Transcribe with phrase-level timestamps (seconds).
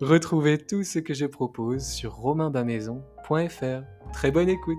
[0.00, 3.82] Retrouvez tout ce que je propose sur romainbamaison.fr.
[4.12, 4.76] Très bonne écoute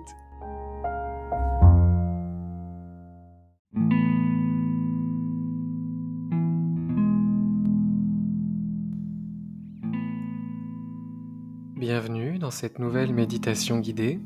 [11.77, 14.19] Bienvenue dans cette nouvelle méditation guidée.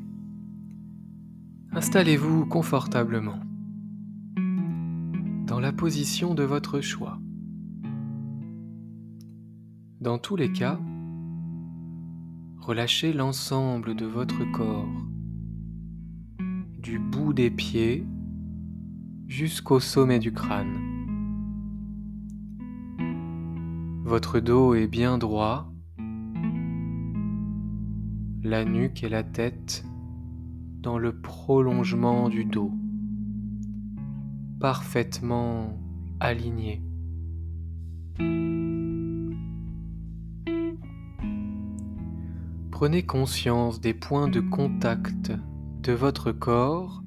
[1.71, 3.39] Installez-vous confortablement
[5.45, 7.19] dans la position de votre choix.
[10.01, 10.79] Dans tous les cas,
[12.57, 14.87] relâchez l'ensemble de votre corps,
[16.77, 18.07] du bout des pieds
[19.27, 20.77] jusqu'au sommet du crâne.
[24.05, 25.69] Votre dos est bien droit,
[28.41, 29.83] la nuque et la tête
[30.79, 32.71] dans le prolongement du dos,
[34.61, 35.77] parfaitement
[36.21, 36.81] alignés.
[42.79, 45.33] Prenez conscience des points de contact
[45.83, 47.03] de votre corps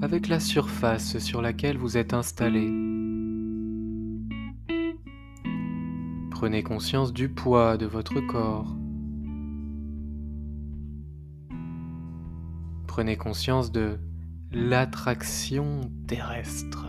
[0.00, 2.68] avec la surface sur laquelle vous êtes installé.
[6.30, 8.76] Prenez conscience du poids de votre corps.
[12.86, 13.98] Prenez conscience de
[14.52, 16.86] l'attraction terrestre.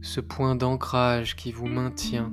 [0.00, 2.32] Ce point d'ancrage qui vous maintient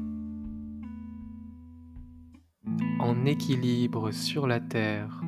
[3.25, 5.21] équilibre sur la terre.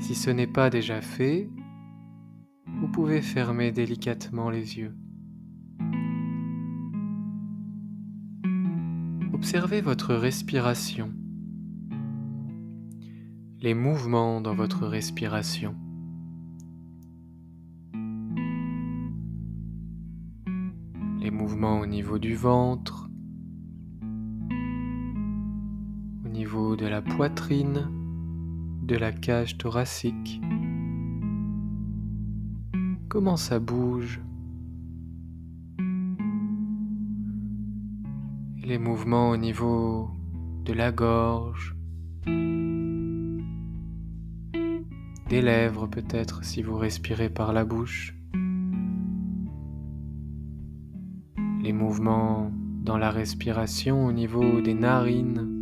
[0.00, 1.50] Si ce n'est pas déjà fait,
[2.80, 4.96] vous pouvez fermer délicatement les yeux.
[9.34, 11.12] Observez votre respiration,
[13.60, 15.74] les mouvements dans votre respiration.
[21.20, 23.09] Les mouvements au niveau du ventre,
[26.80, 27.90] de la poitrine,
[28.82, 30.40] de la cage thoracique.
[33.10, 34.22] Comment ça bouge?
[38.64, 40.08] Les mouvements au niveau
[40.64, 41.76] de la gorge,
[45.28, 48.16] des lèvres peut-être si vous respirez par la bouche.
[51.62, 52.50] Les mouvements
[52.82, 55.59] dans la respiration au niveau des narines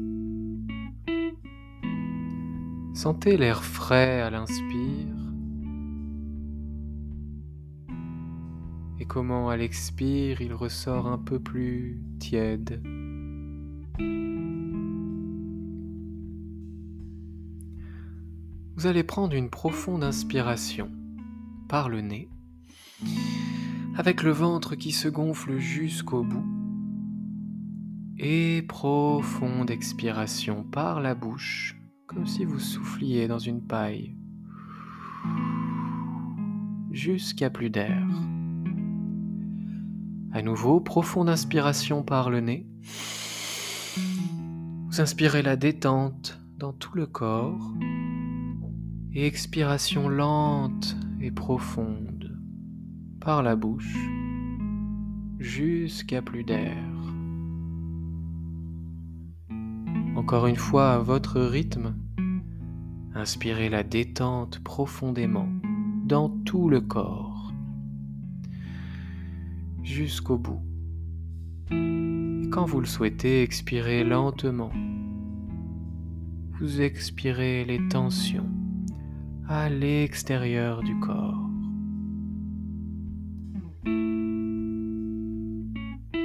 [2.99, 5.15] Sentez l'air frais à l'inspire
[8.99, 12.83] et comment à l'expire il ressort un peu plus tiède.
[18.75, 20.91] Vous allez prendre une profonde inspiration
[21.69, 22.29] par le nez,
[23.97, 26.49] avec le ventre qui se gonfle jusqu'au bout,
[28.19, 31.79] et profonde expiration par la bouche
[32.09, 34.17] comme si vous souffliez dans une paille,
[36.91, 38.03] jusqu'à plus d'air.
[40.33, 42.67] À nouveau, profonde inspiration par le nez.
[44.89, 47.75] Vous inspirez la détente dans tout le corps
[49.13, 52.39] et expiration lente et profonde
[53.21, 53.97] par la bouche
[55.39, 56.88] jusqu'à plus d'air.
[60.29, 61.95] Encore une fois à votre rythme,
[63.15, 65.49] inspirez la détente profondément
[66.05, 67.51] dans tout le corps,
[69.83, 70.61] jusqu'au bout.
[71.71, 74.71] Et quand vous le souhaitez, expirez lentement.
[76.61, 78.51] Vous expirez les tensions
[79.49, 81.49] à l'extérieur du corps.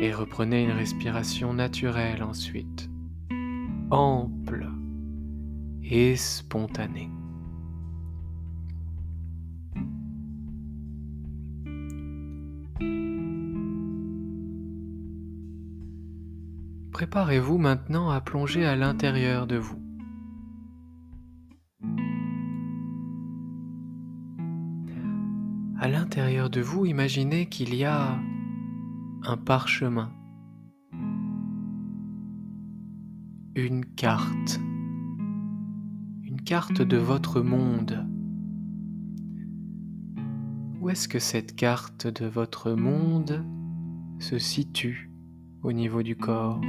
[0.01, 2.89] Et reprenez une respiration naturelle ensuite,
[3.93, 4.67] ample
[5.83, 7.09] et spontanée.
[16.91, 19.79] Préparez-vous maintenant à plonger à l'intérieur de vous.
[25.79, 28.17] À l'intérieur de vous, imaginez qu'il y a
[29.23, 30.13] un parchemin,
[33.55, 34.59] une carte,
[36.23, 38.07] une carte de votre monde.
[40.81, 43.45] Où est-ce que cette carte de votre monde
[44.17, 45.11] se situe
[45.61, 46.59] au niveau du corps?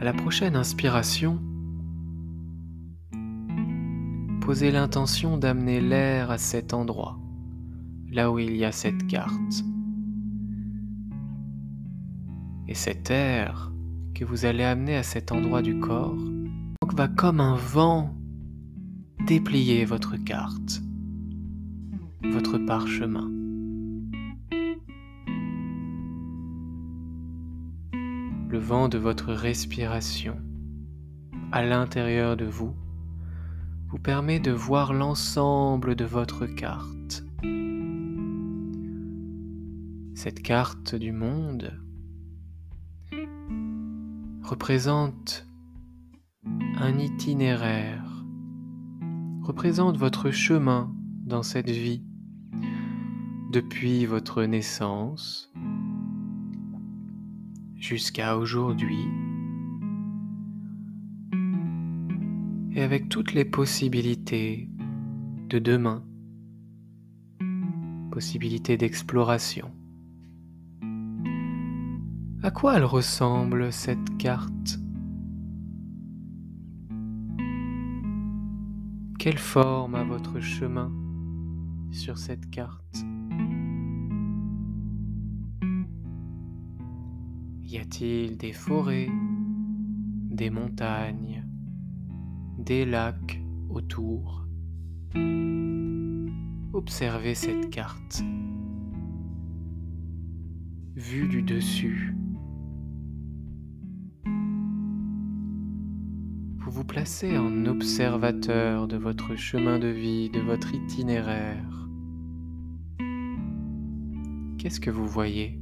[0.00, 1.40] À la prochaine inspiration,
[4.40, 7.18] posez l'intention d'amener l'air à cet endroit,
[8.14, 9.64] là où il y a cette carte.
[12.68, 13.72] Et cet air
[14.14, 16.16] que vous allez amener à cet endroit du corps
[16.92, 18.14] va comme un vent
[19.26, 20.80] déplier votre carte,
[22.22, 23.28] votre parchemin.
[28.48, 30.36] Le vent de votre respiration
[31.50, 32.74] à l'intérieur de vous
[33.88, 36.93] vous permet de voir l'ensemble de votre carte.
[40.14, 41.72] Cette carte du monde
[44.42, 45.46] représente
[46.76, 48.24] un itinéraire,
[49.42, 50.94] représente votre chemin
[51.26, 52.04] dans cette vie
[53.50, 55.52] depuis votre naissance
[57.74, 59.04] jusqu'à aujourd'hui
[62.72, 64.70] et avec toutes les possibilités
[65.48, 66.04] de demain,
[68.12, 69.73] possibilités d'exploration.
[72.44, 74.78] À quoi elle ressemble cette carte?
[79.18, 80.92] Quelle forme a votre chemin
[81.90, 82.98] sur cette carte?
[87.62, 89.08] Y a-t-il des forêts,
[90.30, 91.48] des montagnes,
[92.58, 94.46] des lacs autour?
[96.74, 98.22] Observez cette carte.
[100.94, 102.14] Vue du dessus.
[106.74, 111.86] Vous placez en observateur de votre chemin de vie, de votre itinéraire.
[114.58, 115.60] Qu'est-ce que vous voyez?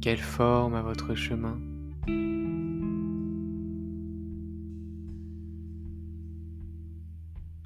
[0.00, 1.60] Quelle forme a votre chemin?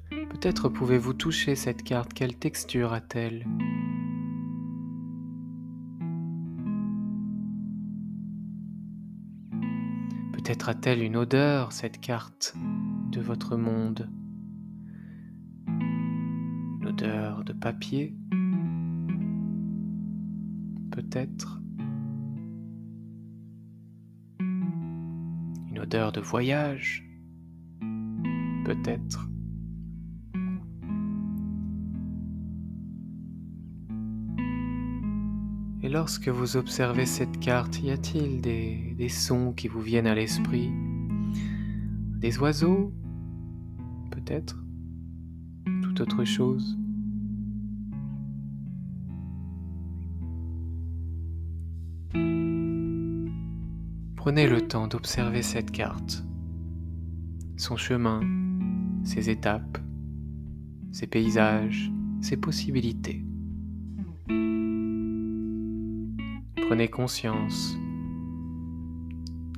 [0.09, 2.13] Peut-être pouvez-vous toucher cette carte.
[2.13, 3.45] Quelle texture a-t-elle?
[10.67, 12.53] Peut-être a-t-elle une odeur, cette carte,
[13.13, 14.09] de votre monde?
[15.65, 18.17] Une odeur de papier?
[20.91, 21.61] Peut-être?
[24.41, 27.09] Une odeur de voyage?
[28.65, 29.29] Peut-être?
[35.83, 40.71] Et lorsque vous observez cette carte, y a-t-il des, sons qui vous viennent à l'esprit?
[42.17, 42.91] Des oiseaux
[44.09, 44.63] Peut-être?
[45.83, 46.77] Tout autre chose?
[54.15, 56.25] Prenez le temps d'observer cette carte,
[57.55, 58.21] son chemin,
[59.03, 59.77] ses étapes,
[60.91, 63.26] ses paysages, ses possibilités.
[66.67, 67.77] Prenez conscience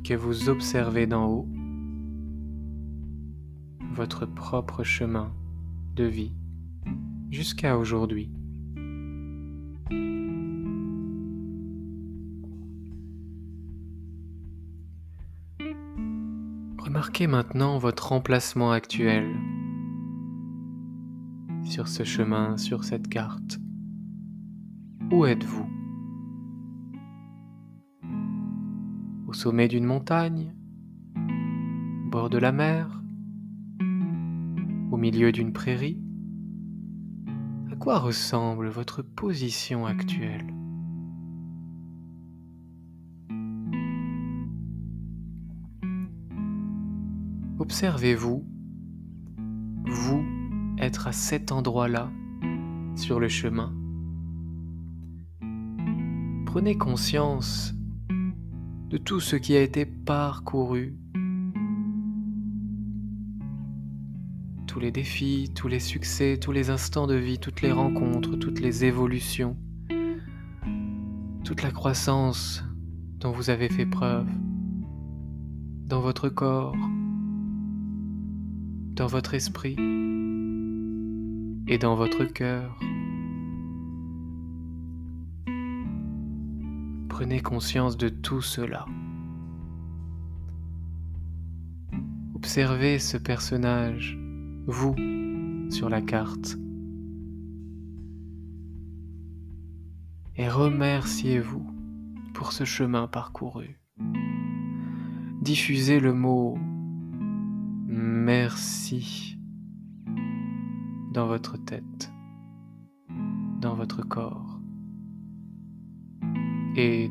[0.04, 1.48] que vous observez d'en haut
[3.92, 5.34] votre propre chemin
[5.96, 6.36] de vie
[7.32, 8.32] jusqu'à aujourd'hui.
[16.78, 19.36] Remarquez maintenant votre emplacement actuel
[21.64, 23.58] sur ce chemin, sur cette carte.
[25.12, 25.79] Où êtes-vous?
[29.30, 30.56] Au sommet d'une montagne,
[31.16, 33.04] au bord de la mer,
[34.92, 36.02] au milieu d'une prairie
[37.72, 40.52] À quoi ressemble votre position actuelle?
[47.60, 48.44] Observez-vous,
[49.86, 50.26] vous
[50.80, 52.10] être à cet endroit-là
[52.96, 53.76] sur le chemin.
[56.48, 57.76] Prenez conscience
[58.90, 60.98] de tout ce qui a été parcouru,
[64.66, 68.60] tous les défis, tous les succès, tous les instants de vie, toutes les rencontres, toutes
[68.60, 69.56] les évolutions,
[71.44, 72.64] toute la croissance
[73.20, 74.28] dont vous avez fait preuve
[75.86, 76.76] dans votre corps,
[78.96, 79.76] dans votre esprit
[81.68, 82.80] et dans votre cœur.
[87.20, 88.86] Prenez conscience de tout cela.
[92.34, 94.18] Observez ce personnage,
[94.68, 94.96] vous,
[95.70, 96.58] sur la carte.
[100.38, 101.70] Et remerciez-vous
[102.34, 103.82] pour ce chemin parcouru.
[105.42, 106.58] Diffusez le mot
[107.86, 109.38] merci
[111.12, 112.14] dans votre tête,
[113.60, 114.49] dans votre corps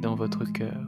[0.00, 0.86] dans votre cœur.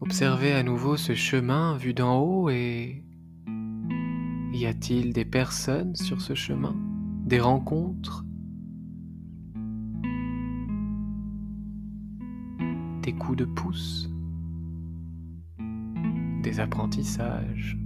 [0.00, 3.04] Observez à nouveau ce chemin vu d'en haut et
[4.52, 6.76] y a-t-il des personnes sur ce chemin?
[7.26, 8.24] Des rencontres?
[13.02, 14.08] Des coups de pouce?
[16.42, 17.76] Des apprentissages?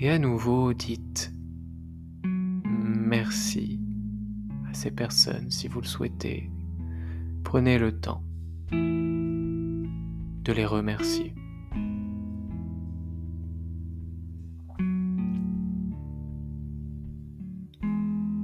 [0.00, 1.32] Et à nouveau dites
[3.12, 3.78] merci
[4.70, 6.50] à ces personnes si vous le souhaitez.
[7.44, 8.22] Prenez le temps
[8.70, 11.34] de les remercier.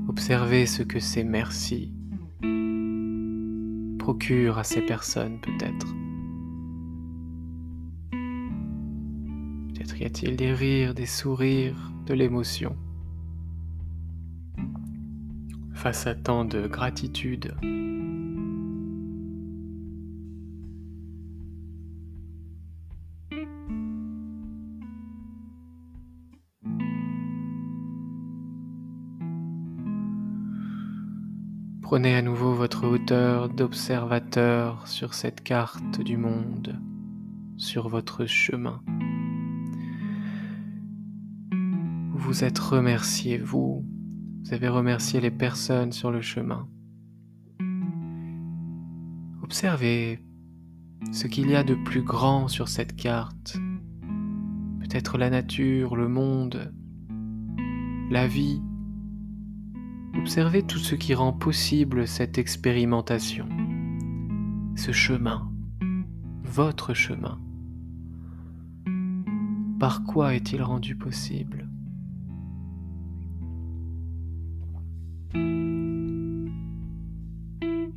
[0.06, 1.90] Observez ce que ces merci
[3.98, 5.86] procurent à ces personnes peut-être.
[9.72, 12.76] Peut-être y a-t-il des rires, des sourires, de l'émotion.
[15.88, 17.54] Face à tant de gratitude.
[31.80, 36.78] Prenez à nouveau votre hauteur d'observateur sur cette carte du monde,
[37.56, 38.82] sur votre chemin.
[42.12, 43.86] Vous êtes remercié, vous,
[44.40, 46.68] vous avez remercié les personnes sur le chemin.
[49.42, 50.20] Observez
[51.12, 53.56] ce qu'il y a de plus grand sur cette carte.
[54.80, 56.72] Peut-être la nature, le monde,
[58.10, 58.62] la vie.
[60.16, 63.48] Observez tout ce qui rend possible cette expérimentation,
[64.76, 65.50] ce chemin,
[66.42, 67.38] votre chemin.
[69.78, 71.68] Par quoi est-il rendu possible?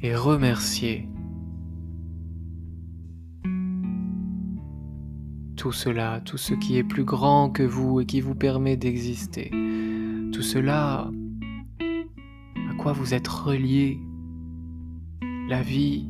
[0.04, 1.08] Et remercier
[5.56, 9.52] tout cela, tout ce qui est plus grand que vous et qui vous permet d'exister,
[10.32, 11.12] tout cela
[12.70, 14.00] à quoi vous êtes relié,
[15.48, 16.10] la vie,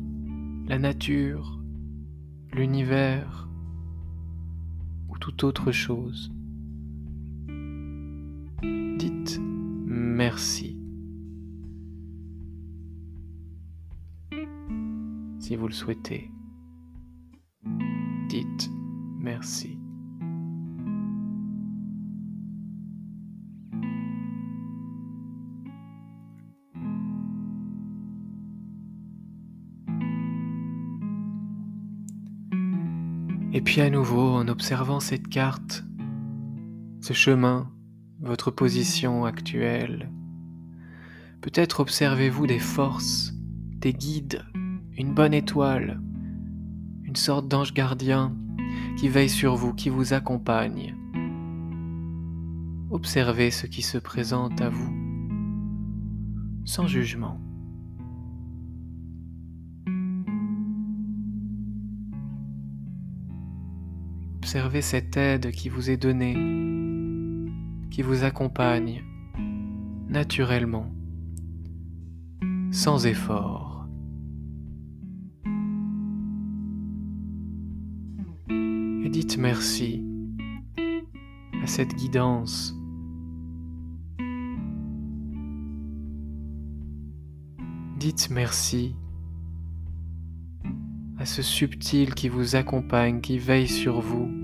[0.66, 1.60] la nature,
[2.54, 3.50] l'univers
[5.10, 6.32] ou toute autre chose?
[8.62, 9.38] Dites
[9.84, 10.71] merci.
[15.56, 16.30] Vous le souhaitez.
[18.28, 18.70] Dites
[19.18, 19.78] merci.
[33.54, 35.84] Et puis à nouveau, en observant cette carte,
[37.00, 37.70] ce chemin,
[38.20, 40.10] votre position actuelle,
[41.42, 43.34] peut-être observez-vous des forces,
[43.78, 44.42] des guides
[44.96, 46.00] une bonne étoile,
[47.04, 48.36] une sorte d'ange gardien
[48.98, 50.94] qui veille sur vous, qui vous accompagne.
[52.90, 54.92] Observez ce qui se présente à vous,
[56.64, 57.40] sans jugement.
[64.36, 66.34] Observez cette aide qui vous est donnée,
[67.90, 69.02] qui vous accompagne
[70.08, 70.92] naturellement,
[72.70, 73.61] sans effort.
[79.12, 80.02] Dites merci
[81.62, 82.74] à cette guidance.
[87.98, 88.96] Dites merci
[91.18, 94.41] à ce subtil qui vous accompagne, qui veille sur vous.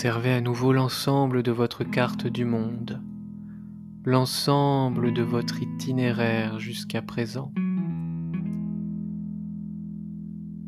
[0.00, 3.02] Observez à nouveau l'ensemble de votre carte du monde,
[4.02, 7.52] l'ensemble de votre itinéraire jusqu'à présent.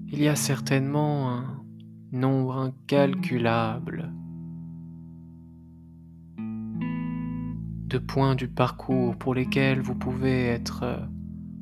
[0.08, 1.64] Il y a certainement un
[2.12, 4.12] nombre incalculable
[6.36, 11.08] de points du parcours pour lesquels vous pouvez être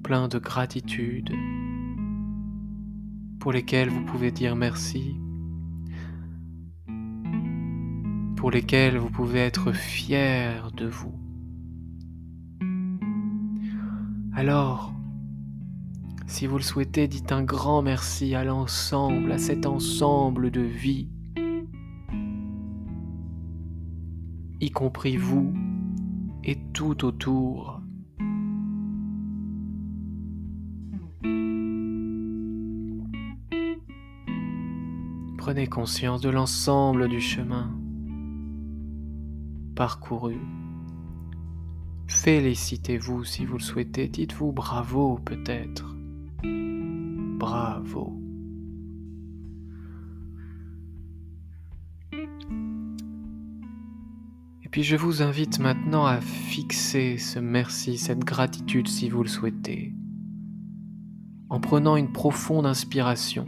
[0.03, 1.31] plein de gratitude,
[3.39, 5.20] pour lesquels vous pouvez dire merci,
[8.41, 11.13] pour lesquels vous pouvez être fier de vous.
[14.35, 14.95] Alors,
[16.27, 21.11] si vous le souhaitez, dites un grand merci à l'ensemble, à cet ensemble de vie,
[24.59, 25.53] y compris vous
[26.43, 27.83] et tout autour.
[35.37, 37.80] Prenez conscience de l'ensemble du chemin
[42.07, 45.97] Félicitez-vous si vous le souhaitez, dites-vous bravo peut-être.
[47.39, 48.21] Bravo.
[54.63, 59.29] Et puis je vous invite maintenant à fixer ce merci, cette gratitude si vous le
[59.29, 59.95] souhaitez,
[61.49, 63.47] en prenant une profonde inspiration.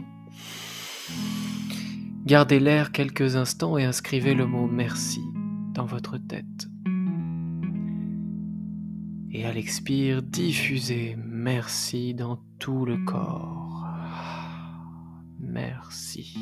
[2.25, 5.21] Gardez l'air quelques instants et inscrivez le mot merci
[5.73, 6.69] dans votre tête.
[9.31, 13.87] Et à l'expire, diffusez merci dans tout le corps.
[15.39, 16.37] Merci.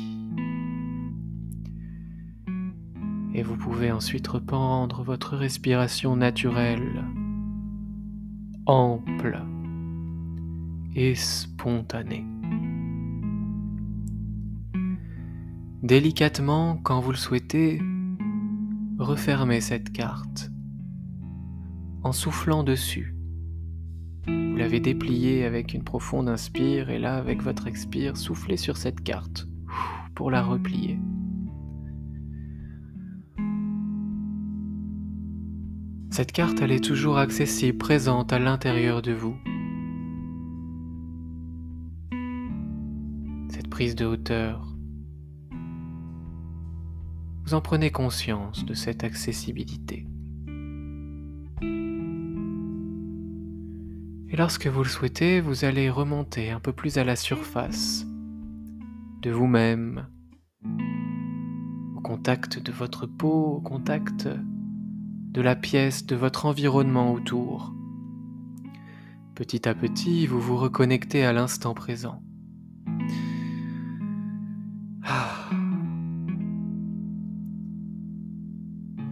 [3.34, 7.02] Et vous pouvez ensuite reprendre votre respiration naturelle,
[8.66, 9.42] ample
[10.94, 12.26] et spontanée.
[15.82, 17.80] Délicatement, quand vous le souhaitez,
[19.02, 20.50] refermez cette carte
[22.02, 23.14] en soufflant dessus.
[24.26, 29.02] Vous l'avez dépliée avec une profonde inspire et là, avec votre expire, soufflez sur cette
[29.02, 29.46] carte
[30.14, 30.98] pour la replier.
[36.10, 39.36] Cette carte, elle est toujours accessible, présente à l'intérieur de vous.
[43.48, 44.71] Cette prise de hauteur,
[47.54, 50.06] en prenez conscience de cette accessibilité.
[54.28, 58.06] Et lorsque vous le souhaitez, vous allez remonter un peu plus à la surface
[59.20, 60.06] de vous-même,
[61.96, 67.74] au contact de votre peau, au contact de la pièce, de votre environnement autour.
[69.34, 72.22] Petit à petit, vous vous reconnectez à l'instant présent.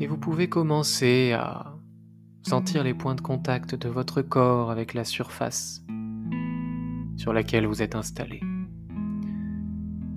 [0.01, 1.77] Et vous pouvez commencer à
[2.43, 5.85] sentir les points de contact de votre corps avec la surface
[7.17, 8.41] sur laquelle vous êtes installé.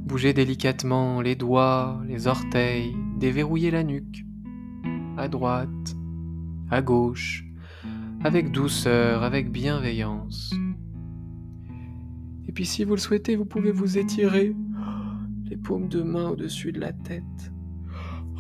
[0.05, 4.25] Bougez délicatement les doigts, les orteils, déverrouillez la nuque,
[5.17, 5.95] à droite,
[6.71, 7.43] à gauche,
[8.23, 10.53] avec douceur, avec bienveillance.
[12.47, 14.55] Et puis si vous le souhaitez, vous pouvez vous étirer
[15.43, 17.52] les paumes de main au-dessus de la tête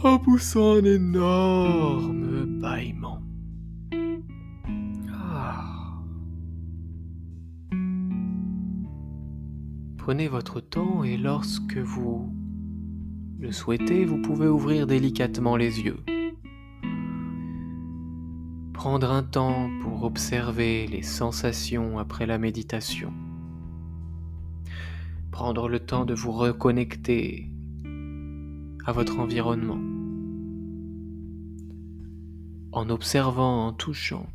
[0.05, 3.21] en poussant un énorme bâillement.
[5.11, 6.01] Ah.
[9.97, 12.33] Prenez votre temps et lorsque vous
[13.39, 15.99] le souhaitez, vous pouvez ouvrir délicatement les yeux.
[18.73, 23.13] Prendre un temps pour observer les sensations après la méditation.
[25.31, 27.49] Prendre le temps de vous reconnecter
[28.85, 29.92] à votre environnement
[32.73, 34.27] en observant, en touchant.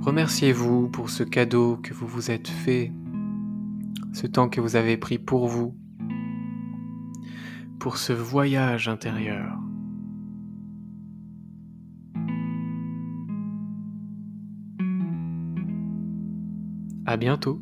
[0.00, 2.92] Remerciez-vous pour ce cadeau que vous vous êtes fait,
[4.12, 5.76] ce temps que vous avez pris pour vous,
[7.78, 9.58] pour ce voyage intérieur.
[17.06, 17.60] À bientôt